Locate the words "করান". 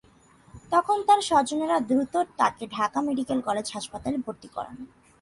4.55-4.77